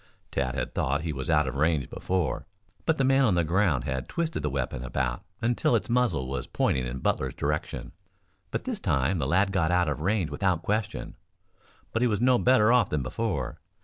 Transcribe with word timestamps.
Tad 0.31 0.55
had 0.55 0.73
thought 0.73 1.01
he 1.03 1.13
was 1.13 1.29
out 1.29 1.47
of 1.47 1.53
range 1.53 1.87
before, 1.87 2.47
but 2.87 2.97
the 2.97 3.03
man 3.03 3.23
on 3.23 3.35
the 3.35 3.43
ground 3.43 3.83
had 3.83 4.09
twisted 4.09 4.41
the 4.41 4.49
weapon 4.49 4.83
about 4.83 5.23
until 5.43 5.75
its 5.75 5.91
muzzle 5.91 6.27
was 6.27 6.47
pointing 6.47 6.87
in 6.87 6.97
Butler's 7.01 7.35
direction. 7.35 7.91
But 8.49 8.63
this 8.63 8.79
time 8.79 9.19
the 9.19 9.27
lad 9.27 9.51
got 9.51 9.69
out 9.69 9.87
of 9.87 10.01
range 10.01 10.31
without 10.31 10.63
question. 10.63 11.17
But 11.93 12.01
he 12.01 12.07
was 12.07 12.19
no 12.19 12.39
better 12.39 12.73
off 12.73 12.89
than 12.89 13.03
before. 13.03 13.59